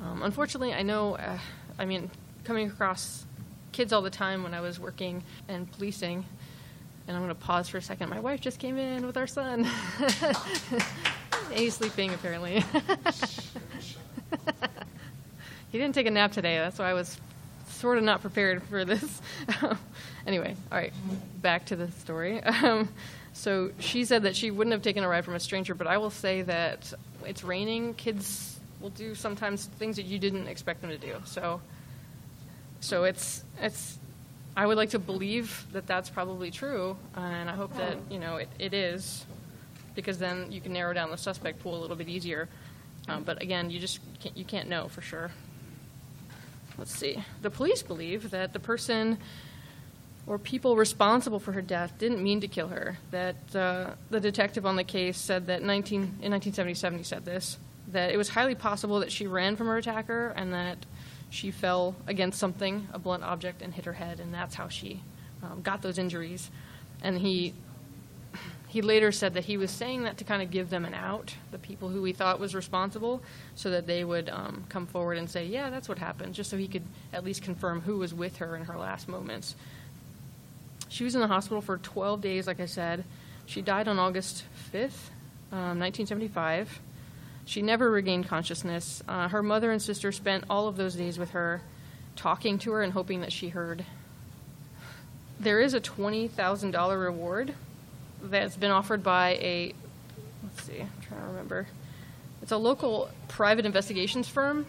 Um, 0.01 0.23
unfortunately, 0.23 0.73
I 0.73 0.83
know, 0.83 1.17
uh, 1.17 1.39
I 1.79 1.85
mean, 1.85 2.11
coming 2.45 2.69
across 2.69 3.27
kids 3.73 3.93
all 3.93 4.01
the 4.01 4.09
time 4.09 4.43
when 4.43 4.55
I 4.55 4.63
was 4.63 4.81
working 4.81 5.23
and 5.49 5.71
policing, 5.71 6.25
and 7.07 7.17
I'm 7.17 7.23
going 7.23 7.35
to 7.35 7.41
pause 7.41 7.69
for 7.69 7.77
a 7.77 7.83
second. 7.83 8.09
My 8.09 8.21
wife 8.21 8.41
just 8.41 8.59
came 8.59 8.79
in 8.79 9.07
with 9.07 9.19
our 9.19 9.27
son. 9.27 9.69
He's 11.53 11.75
sleeping, 11.75 12.15
apparently. 12.15 12.61
he 15.71 15.79
didn't 15.79 15.95
take 15.95 16.07
a 16.07 16.11
nap 16.11 16.33
today. 16.33 16.57
That's 16.57 16.79
why 16.79 16.89
I 16.89 16.95
was 16.95 17.21
sort 17.77 17.99
of 17.99 18.05
not 18.05 18.21
prepared 18.21 18.63
for 18.65 18.85
this. 18.85 19.21
anyway, 20.27 20.57
all 20.71 20.79
right, 20.79 20.93
back 21.41 21.67
to 21.67 21.77
the 21.77 21.91
story. 21.93 22.43
Um, 22.63 22.89
so 23.33 23.71
she 23.79 24.07
said 24.07 24.23
that 24.23 24.35
she 24.35 24.51
wouldn't 24.51 24.73
have 24.73 24.81
taken 24.81 25.05
a 25.05 25.09
ride 25.09 25.27
from 25.27 25.35
a 25.35 25.41
stranger, 25.41 25.75
but 25.75 25.87
I 25.87 25.99
will 25.99 26.11
say 26.11 26.41
that 26.43 26.95
it's 27.27 27.45
raining. 27.45 27.93
Kids 27.93 28.59
will 28.81 28.89
do 28.89 29.15
sometimes 29.15 29.67
things 29.67 29.97
that 29.97 30.05
you 30.05 30.19
didn't 30.19 30.49
expect 30.49 30.81
them 30.81 30.89
to 30.89 30.97
do. 30.97 31.17
So, 31.27 31.61
so 32.81 33.05
it's 33.05 33.45
it's. 33.61 33.99
I 34.57 34.67
would 34.67 34.79
like 34.79 34.91
to 34.91 34.99
believe 34.99 35.67
that 35.73 35.87
that's 35.87 36.09
probably 36.09 36.51
true, 36.51 36.97
and 37.15 37.51
I 37.51 37.55
hope 37.55 37.77
that 37.77 37.99
you 38.11 38.19
know 38.19 38.37
it, 38.37 38.49
it 38.59 38.73
is, 38.73 39.27
because 39.95 40.17
then 40.19 40.51
you 40.51 40.63
can 40.63 40.73
narrow 40.73 40.95
down 40.95 41.11
the 41.11 41.19
suspect 41.19 41.61
pool 41.61 41.77
a 41.77 41.81
little 41.81 41.97
bit 41.97 42.09
easier. 42.09 42.49
Um, 43.07 43.23
but 43.23 43.43
again, 43.43 43.71
you 43.71 43.79
just 43.79 44.01
can't, 44.19 44.35
you 44.35 44.47
can't 44.47 44.69
know 44.69 44.89
for 44.89 45.03
sure. 45.03 45.31
Let's 46.79 46.97
see. 46.97 47.25
The 47.43 47.51
police 47.51 47.83
believe 47.83 48.31
that 48.31 48.53
the 48.53 48.61
person 48.61 49.19
or 50.27 50.39
people 50.39 50.77
responsible 50.77 51.39
for 51.39 51.53
her 51.53 51.63
death 51.63 51.95
didn't 51.99 52.23
mean 52.23 52.41
to 52.41 52.49
kill 52.49 52.69
her. 52.69 52.99
That 53.11 53.37
uh, 53.55 53.91
the 54.11 54.21
detective 54.21 54.67
on 54.67 54.77
the 54.77 54.85
case 54.85 55.17
said 55.17 55.47
that 55.47 55.63
19, 55.63 56.01
in 56.01 56.33
1977 56.33 56.99
he 56.99 57.05
said 57.05 57.25
this 57.25 57.59
that 57.89 58.11
it 58.11 58.17
was 58.17 58.31
highly 58.31 58.55
possible 58.55 59.01
that 59.01 59.13
she 59.13 59.29
ran 59.29 59.55
from 59.55 59.69
her 59.69 59.77
attacker 59.77 60.33
and 60.37 60.53
that 60.53 60.77
she 61.31 61.51
fell 61.51 61.95
against 62.07 62.39
something, 62.39 62.89
a 62.93 62.99
blunt 62.99 63.23
object, 63.23 63.63
and 63.63 63.75
hit 63.75 63.85
her 63.85 63.93
head, 63.93 64.21
and 64.21 64.33
that's 64.33 64.55
how 64.55 64.69
she 64.69 65.03
um, 65.43 65.61
got 65.63 65.83
those 65.83 65.99
injuries. 65.99 66.51
And 67.03 67.19
he 67.19 67.55
he 68.69 68.83
later 68.83 69.13
said 69.13 69.35
that 69.35 69.45
he 69.45 69.57
was 69.57 69.71
saying 69.71 70.03
that 70.03 70.19
to 70.19 70.25
kind 70.25 70.43
of 70.43 70.51
give 70.51 70.71
them 70.71 70.85
an 70.85 70.95
out, 70.95 71.35
the 71.53 71.59
people 71.59 71.89
who 71.89 72.03
he 72.05 72.13
thought 72.13 72.41
was 72.41 72.55
responsible, 72.55 73.23
so 73.55 73.71
that 73.71 73.87
they 73.87 74.05
would 74.05 74.29
um, 74.29 74.65
come 74.69 74.87
forward 74.87 75.19
and 75.19 75.31
say, 75.31 75.47
"Yeah, 75.47 75.71
that's 75.71 75.89
what 75.89 75.99
happened," 75.99 76.35
just 76.35 76.51
so 76.51 76.57
he 76.57 76.69
could 76.69 76.85
at 77.13 77.25
least 77.25 77.43
confirm 77.43 77.83
who 77.83 77.99
was 77.99 78.13
with 78.13 78.39
her 78.39 78.57
in 78.57 78.65
her 78.65 78.77
last 78.77 79.09
moments. 79.09 79.55
She 80.89 81.05
was 81.05 81.15
in 81.15 81.21
the 81.21 81.27
hospital 81.27 81.61
for 81.61 81.79
12 81.79 82.21
days, 82.21 82.47
like 82.47 82.61
I 82.61 82.67
said. 82.67 83.05
She 83.47 83.63
died 83.63 83.89
on 83.89 83.99
August 83.99 84.45
5th, 84.73 85.11
um, 85.53 85.79
1975. 85.79 86.81
She 87.45 87.63
never 87.63 87.91
regained 87.91 88.27
consciousness. 88.29 89.03
Uh, 89.07 89.29
her 89.29 89.43
mother 89.43 89.71
and 89.71 89.81
sister 89.81 90.11
spent 90.11 90.45
all 90.51 90.67
of 90.67 90.77
those 90.77 90.97
days 90.97 91.19
with 91.19 91.31
her, 91.31 91.63
talking 92.17 92.59
to 92.61 92.73
her 92.73 92.83
and 92.83 92.93
hoping 92.93 93.21
that 93.21 93.33
she 93.33 93.51
heard. 93.51 93.85
There 95.39 95.61
is 95.61 95.75
a 95.75 95.81
$20,000 95.81 97.01
reward 97.01 97.55
that's 98.23 98.57
been 98.57 98.71
offered 98.71 99.03
by 99.03 99.31
a, 99.41 99.75
let's 100.43 100.65
see, 100.65 100.81
I'm 100.81 100.91
trying 101.07 101.21
to 101.21 101.27
remember. 101.27 101.67
It's 102.43 102.53
a 102.53 102.57
local 102.57 103.11
private 103.29 103.67
investigations 103.67 104.29
firm, 104.29 104.67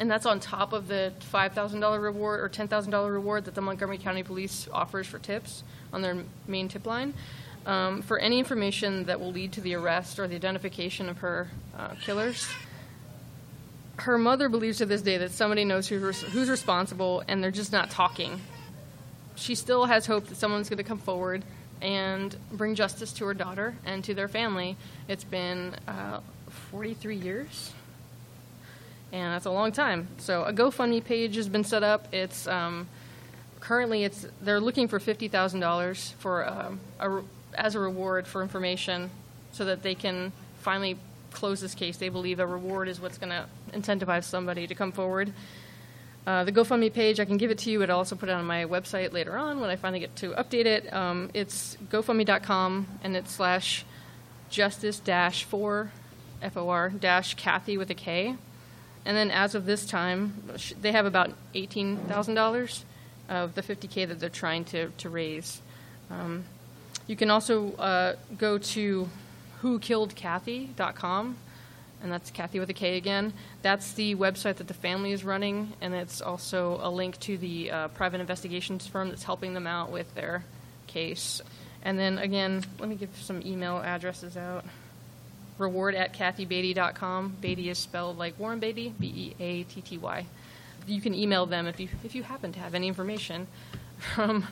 and 0.00 0.10
that's 0.10 0.26
on 0.26 0.40
top 0.40 0.72
of 0.72 0.88
the 0.88 1.12
$5,000 1.32 2.02
reward 2.02 2.40
or 2.40 2.48
$10,000 2.48 3.12
reward 3.12 3.44
that 3.44 3.54
the 3.54 3.60
Montgomery 3.60 3.98
County 3.98 4.22
Police 4.22 4.68
offers 4.72 5.06
for 5.06 5.18
tips 5.18 5.62
on 5.92 6.02
their 6.02 6.16
main 6.46 6.68
tip 6.68 6.86
line. 6.86 7.14
Um, 7.64 8.02
for 8.02 8.18
any 8.18 8.40
information 8.40 9.04
that 9.04 9.20
will 9.20 9.30
lead 9.30 9.52
to 9.52 9.60
the 9.60 9.74
arrest 9.74 10.18
or 10.18 10.26
the 10.26 10.34
identification 10.34 11.08
of 11.08 11.18
her 11.18 11.48
uh, 11.78 11.94
killers. 12.00 12.48
Her 13.98 14.18
mother 14.18 14.48
believes 14.48 14.78
to 14.78 14.86
this 14.86 15.00
day 15.00 15.16
that 15.18 15.30
somebody 15.30 15.64
knows 15.64 15.86
who's, 15.86 16.22
who's 16.22 16.50
responsible 16.50 17.22
and 17.28 17.40
they're 17.42 17.52
just 17.52 17.70
not 17.70 17.88
talking. 17.88 18.40
She 19.36 19.54
still 19.54 19.84
has 19.84 20.06
hope 20.06 20.26
that 20.26 20.36
someone's 20.36 20.68
going 20.68 20.78
to 20.78 20.84
come 20.84 20.98
forward 20.98 21.44
and 21.82 22.34
bring 22.52 22.74
justice 22.74 23.12
to 23.14 23.24
her 23.26 23.34
daughter 23.34 23.74
and 23.84 24.02
to 24.04 24.14
their 24.14 24.28
family. 24.28 24.76
It's 25.08 25.24
been 25.24 25.74
uh, 25.86 26.20
43 26.70 27.16
years, 27.16 27.72
and 29.12 29.34
that's 29.34 29.46
a 29.46 29.50
long 29.50 29.72
time. 29.72 30.08
So 30.18 30.44
a 30.44 30.52
GoFundMe 30.52 31.04
page 31.04 31.34
has 31.34 31.48
been 31.48 31.64
set 31.64 31.82
up. 31.82 32.06
It's 32.14 32.46
um, 32.46 32.86
currently 33.60 34.04
it's 34.04 34.26
they're 34.40 34.60
looking 34.60 34.88
for 34.88 34.98
fifty 35.00 35.28
thousand 35.28 35.60
dollars 35.60 36.14
for 36.18 36.48
um, 36.48 36.80
a, 37.00 37.20
as 37.54 37.74
a 37.74 37.80
reward 37.80 38.26
for 38.26 38.42
information, 38.42 39.10
so 39.52 39.64
that 39.64 39.82
they 39.82 39.94
can 39.94 40.32
finally 40.60 40.96
close 41.32 41.60
this 41.60 41.74
case. 41.74 41.96
They 41.96 42.08
believe 42.08 42.38
a 42.38 42.46
reward 42.46 42.88
is 42.88 43.00
what's 43.00 43.18
going 43.18 43.30
to 43.30 43.46
incentivize 43.76 44.24
somebody 44.24 44.66
to 44.66 44.74
come 44.74 44.92
forward. 44.92 45.32
Uh, 46.24 46.44
the 46.44 46.52
GoFundMe 46.52 46.92
page, 46.92 47.18
I 47.18 47.24
can 47.24 47.36
give 47.36 47.50
it 47.50 47.58
to 47.58 47.70
you, 47.70 47.82
I'll 47.82 47.98
also 47.98 48.14
put 48.14 48.28
it 48.28 48.32
on 48.32 48.44
my 48.44 48.64
website 48.64 49.12
later 49.12 49.36
on 49.36 49.60
when 49.60 49.70
I 49.70 49.76
finally 49.76 49.98
get 50.00 50.14
to 50.16 50.30
update 50.30 50.66
it. 50.66 50.92
Um, 50.92 51.30
it's 51.34 51.76
GoFundMe.com 51.90 52.86
and 53.02 53.16
it's 53.16 53.32
slash 53.32 53.84
justice 54.48 55.00
dash 55.00 55.42
for 55.42 55.90
F 56.40 56.56
O 56.56 56.68
R 56.68 56.90
dash 56.90 57.34
Kathy 57.34 57.76
with 57.76 57.90
a 57.90 57.94
K. 57.94 58.36
And 59.04 59.16
then 59.16 59.32
as 59.32 59.56
of 59.56 59.66
this 59.66 59.84
time, 59.84 60.44
they 60.80 60.92
have 60.92 61.06
about 61.06 61.32
$18,000 61.54 62.82
of 63.28 63.54
the 63.54 63.62
50K 63.62 64.06
that 64.06 64.20
they're 64.20 64.28
trying 64.28 64.64
to, 64.66 64.90
to 64.98 65.08
raise. 65.08 65.60
Um, 66.08 66.44
you 67.08 67.16
can 67.16 67.30
also 67.30 67.72
uh, 67.72 68.14
go 68.38 68.58
to 68.58 69.08
whokilledkathy.com 69.62 71.36
and 72.02 72.12
that's 72.12 72.30
Kathy 72.30 72.58
with 72.58 72.68
a 72.70 72.74
K 72.74 72.96
again. 72.96 73.32
That's 73.62 73.92
the 73.92 74.14
website 74.16 74.56
that 74.56 74.68
the 74.68 74.74
family 74.74 75.12
is 75.12 75.24
running, 75.24 75.72
and 75.80 75.94
it's 75.94 76.20
also 76.20 76.80
a 76.82 76.90
link 76.90 77.18
to 77.20 77.38
the 77.38 77.70
uh, 77.70 77.88
private 77.88 78.20
investigations 78.20 78.86
firm 78.86 79.08
that's 79.08 79.24
helping 79.24 79.54
them 79.54 79.66
out 79.66 79.90
with 79.90 80.12
their 80.14 80.44
case. 80.86 81.40
And 81.82 81.98
then 81.98 82.18
again, 82.18 82.64
let 82.78 82.88
me 82.88 82.96
give 82.96 83.10
some 83.20 83.40
email 83.44 83.78
addresses 83.78 84.36
out. 84.36 84.64
Reward 85.58 85.94
at 85.94 86.14
kathybeatty.com. 86.14 87.36
Beatty 87.40 87.68
is 87.68 87.78
spelled 87.78 88.18
like 88.18 88.38
Warren 88.38 88.58
Beatty, 88.58 88.94
B 88.98 89.06
E 89.06 89.42
A 89.42 89.62
T 89.64 89.80
T 89.80 89.98
Y. 89.98 90.26
You 90.86 91.00
can 91.00 91.14
email 91.14 91.46
them 91.46 91.66
if 91.66 91.78
you 91.78 91.88
if 92.04 92.14
you 92.14 92.22
happen 92.22 92.52
to 92.52 92.58
have 92.58 92.74
any 92.74 92.88
information 92.88 93.46
from 94.14 94.42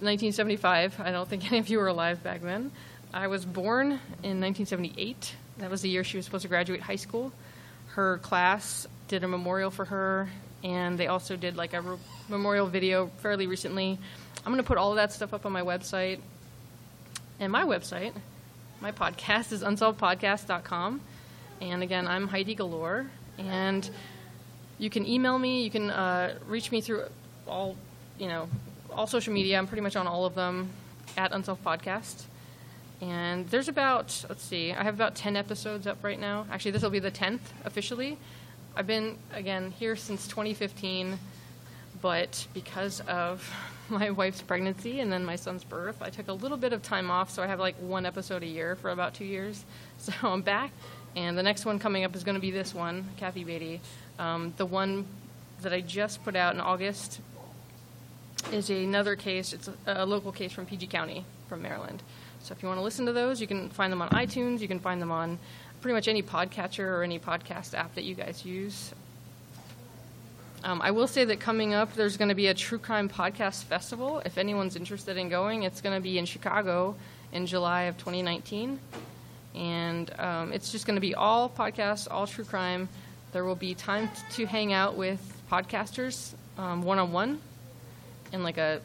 1975. 0.00 1.00
I 1.00 1.10
don't 1.12 1.28
think 1.28 1.46
any 1.46 1.58
of 1.58 1.68
you 1.68 1.78
were 1.78 1.88
alive 1.88 2.22
back 2.22 2.42
then. 2.42 2.72
I 3.14 3.28
was 3.28 3.44
born 3.44 3.86
in 4.24 4.40
1978. 4.40 5.36
That 5.58 5.70
was 5.70 5.82
the 5.82 5.88
year 5.88 6.02
she 6.02 6.16
was 6.16 6.26
supposed 6.26 6.42
to 6.42 6.48
graduate 6.48 6.80
high 6.80 6.96
school. 6.96 7.32
Her 7.90 8.18
class 8.18 8.88
did 9.06 9.22
a 9.22 9.28
memorial 9.28 9.70
for 9.70 9.84
her, 9.84 10.28
and 10.64 10.98
they 10.98 11.06
also 11.06 11.36
did 11.36 11.56
like 11.56 11.74
a 11.74 11.80
re- 11.80 11.96
memorial 12.28 12.66
video 12.66 13.12
fairly 13.18 13.46
recently. 13.46 14.00
I'm 14.38 14.52
going 14.52 14.62
to 14.62 14.66
put 14.66 14.78
all 14.78 14.90
of 14.90 14.96
that 14.96 15.12
stuff 15.12 15.32
up 15.32 15.46
on 15.46 15.52
my 15.52 15.62
website. 15.62 16.18
And 17.38 17.52
my 17.52 17.62
website, 17.62 18.14
my 18.80 18.90
podcast 18.90 19.52
is 19.52 19.62
unsolvedpodcast.com. 19.62 21.00
And 21.60 21.82
again, 21.84 22.08
I'm 22.08 22.26
Heidi 22.26 22.56
Galore. 22.56 23.06
And 23.38 23.88
you 24.76 24.90
can 24.90 25.06
email 25.06 25.38
me. 25.38 25.62
You 25.62 25.70
can 25.70 25.88
uh, 25.88 26.36
reach 26.48 26.72
me 26.72 26.80
through 26.80 27.04
all, 27.46 27.76
you 28.18 28.26
know, 28.26 28.48
all 28.90 29.06
social 29.06 29.32
media. 29.32 29.56
I'm 29.56 29.68
pretty 29.68 29.82
much 29.82 29.94
on 29.94 30.08
all 30.08 30.26
of 30.26 30.34
them 30.34 30.70
at 31.16 31.30
Unsolved 31.30 31.62
Podcast. 31.62 32.24
And 33.00 33.48
there's 33.48 33.68
about, 33.68 34.24
let's 34.28 34.42
see, 34.42 34.72
I 34.72 34.82
have 34.82 34.94
about 34.94 35.14
10 35.14 35.36
episodes 35.36 35.86
up 35.86 36.02
right 36.02 36.18
now. 36.18 36.46
Actually, 36.50 36.70
this 36.70 36.82
will 36.82 36.90
be 36.90 37.00
the 37.00 37.10
10th 37.10 37.40
officially. 37.64 38.18
I've 38.76 38.86
been, 38.86 39.18
again, 39.32 39.72
here 39.72 39.96
since 39.96 40.26
2015, 40.26 41.18
but 42.00 42.46
because 42.54 43.00
of 43.00 43.48
my 43.88 44.10
wife's 44.10 44.42
pregnancy 44.42 45.00
and 45.00 45.12
then 45.12 45.24
my 45.24 45.36
son's 45.36 45.64
birth, 45.64 45.96
I 46.00 46.10
took 46.10 46.28
a 46.28 46.32
little 46.32 46.56
bit 46.56 46.72
of 46.72 46.82
time 46.82 47.10
off, 47.10 47.30
so 47.30 47.42
I 47.42 47.46
have 47.46 47.60
like 47.60 47.76
one 47.76 48.06
episode 48.06 48.42
a 48.42 48.46
year 48.46 48.76
for 48.76 48.90
about 48.90 49.14
two 49.14 49.24
years. 49.24 49.64
So 49.98 50.12
I'm 50.22 50.42
back, 50.42 50.70
and 51.16 51.38
the 51.38 51.42
next 51.42 51.64
one 51.64 51.78
coming 51.78 52.04
up 52.04 52.14
is 52.14 52.24
going 52.24 52.34
to 52.34 52.40
be 52.40 52.50
this 52.50 52.74
one, 52.74 53.08
Kathy 53.16 53.42
Beatty. 53.42 53.80
Um, 54.18 54.52
the 54.58 54.66
one 54.66 55.06
that 55.62 55.72
I 55.72 55.80
just 55.80 56.22
put 56.24 56.36
out 56.36 56.54
in 56.54 56.60
August 56.60 57.20
is 58.52 58.68
another 58.68 59.16
case. 59.16 59.52
It's 59.54 59.68
a, 59.68 59.74
a 59.86 60.04
local 60.04 60.30
case 60.30 60.52
from 60.52 60.66
PG 60.66 60.88
County, 60.88 61.24
from 61.48 61.62
Maryland. 61.62 62.02
So 62.44 62.52
if 62.52 62.62
you 62.62 62.68
want 62.68 62.78
to 62.78 62.84
listen 62.84 63.06
to 63.06 63.12
those, 63.14 63.40
you 63.40 63.46
can 63.46 63.70
find 63.70 63.90
them 63.90 64.02
on 64.02 64.10
iTunes. 64.10 64.60
You 64.60 64.68
can 64.68 64.78
find 64.78 65.00
them 65.00 65.10
on 65.10 65.38
pretty 65.80 65.94
much 65.94 66.08
any 66.08 66.22
podcatcher 66.22 66.84
or 66.84 67.02
any 67.02 67.18
podcast 67.18 67.72
app 67.72 67.94
that 67.94 68.04
you 68.04 68.14
guys 68.14 68.44
use. 68.44 68.92
Um, 70.62 70.82
I 70.82 70.90
will 70.90 71.06
say 71.06 71.24
that 71.24 71.40
coming 71.40 71.72
up, 71.72 71.94
there's 71.94 72.18
going 72.18 72.28
to 72.28 72.34
be 72.34 72.48
a 72.48 72.54
true 72.54 72.76
crime 72.76 73.08
podcast 73.08 73.64
festival. 73.64 74.20
If 74.26 74.36
anyone's 74.36 74.76
interested 74.76 75.16
in 75.16 75.30
going, 75.30 75.62
it's 75.62 75.80
going 75.80 75.94
to 75.94 76.02
be 76.02 76.18
in 76.18 76.26
Chicago 76.26 76.96
in 77.32 77.46
July 77.46 77.84
of 77.84 77.96
2019. 77.96 78.78
And 79.54 80.20
um, 80.20 80.52
it's 80.52 80.70
just 80.70 80.86
going 80.86 80.96
to 80.96 81.00
be 81.00 81.14
all 81.14 81.48
podcasts, 81.48 82.08
all 82.10 82.26
true 82.26 82.44
crime. 82.44 82.90
There 83.32 83.44
will 83.44 83.56
be 83.56 83.74
time 83.74 84.10
to 84.32 84.44
hang 84.44 84.74
out 84.74 84.96
with 84.96 85.20
podcasters 85.50 86.34
one 86.56 86.98
on 86.98 87.10
one 87.10 87.40
in 88.34 88.42
like 88.42 88.58
a 88.58 88.82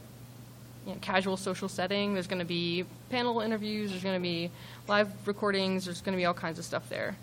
you 0.86 0.94
know, 0.94 0.98
casual 1.02 1.36
social 1.36 1.68
setting. 1.68 2.14
There's 2.14 2.28
going 2.28 2.40
to 2.40 2.46
be 2.46 2.86
panel 3.10 3.42
interviews. 3.42 3.92
There's 3.92 4.04
going 4.04 4.20
to 4.20 4.22
be 4.22 4.52
live 4.88 5.12
recordings. 5.28 5.86
There's 5.86 6.02
going 6.02 6.14
to 6.14 6.18
be 6.18 6.26
all 6.26 6.34
kinds 6.34 6.60
of 6.60 6.66
stuff 6.66 6.90
there. 6.90 7.16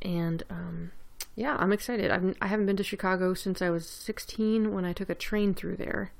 And 0.01 0.43
um, 0.49 0.91
yeah, 1.35 1.55
I'm 1.57 1.71
excited. 1.71 2.11
I've, 2.11 2.35
I 2.41 2.47
haven't 2.47 2.65
been 2.65 2.77
to 2.77 2.83
Chicago 2.83 3.33
since 3.33 3.61
I 3.61 3.69
was 3.69 3.87
16 3.87 4.73
when 4.73 4.83
I 4.83 4.93
took 4.93 5.09
a 5.09 5.15
train 5.15 5.53
through 5.53 5.77
there. 5.77 6.11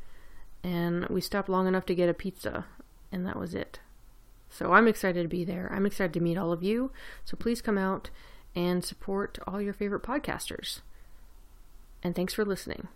And 0.64 1.08
we 1.08 1.20
stopped 1.20 1.50
long 1.50 1.68
enough 1.68 1.86
to 1.88 1.96
get 1.96 2.08
a 2.08 2.14
pizza, 2.14 2.66
and 3.12 3.26
that 3.26 3.38
was 3.38 3.56
it. 3.56 3.80
So 4.50 4.74
I'm 4.74 4.88
excited 4.88 5.24
to 5.24 5.28
be 5.28 5.44
there. 5.44 5.72
I'm 5.74 5.86
excited 5.86 6.14
to 6.14 6.20
meet 6.20 6.38
all 6.38 6.52
of 6.52 6.64
you. 6.64 6.92
So 7.26 7.36
please 7.36 7.62
come 7.62 7.78
out 7.78 8.10
and 8.56 8.86
support 8.86 9.40
all 9.48 9.62
your 9.62 9.74
favorite 9.74 10.04
podcasters. 10.04 10.82
And 12.04 12.16
thanks 12.16 12.34
for 12.34 12.46
listening. 12.46 12.88